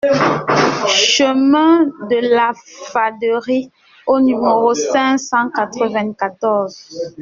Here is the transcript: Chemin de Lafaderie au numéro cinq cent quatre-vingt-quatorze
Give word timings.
Chemin 0.89 1.83
de 2.09 2.33
Lafaderie 2.33 3.69
au 4.07 4.19
numéro 4.19 4.73
cinq 4.73 5.19
cent 5.19 5.51
quatre-vingt-quatorze 5.51 7.13